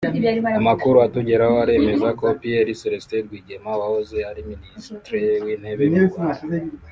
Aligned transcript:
Amakuru 0.59 0.97
atugeraho 1.07 1.55
aremeza 1.63 2.07
ko 2.19 2.25
Pierre 2.39 2.73
Céléstin 2.79 3.21
Rwigema 3.27 3.71
wahoze 3.79 4.17
ari 4.29 4.41
Ministre 4.49 5.15
w’intere 5.45 5.83
mu 5.93 6.01
Rwanda 6.09 6.41